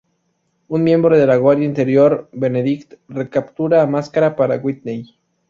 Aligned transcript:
Un 0.67 0.83
miembro 0.83 1.15
de 1.15 1.27
la 1.27 1.35
Guardia 1.35 1.67
Interior, 1.67 2.27
Benedict, 2.31 2.95
recaptura 3.07 3.83
a 3.83 3.85
Máscara 3.85 4.35
para 4.35 4.55
Whitney. 4.57 5.15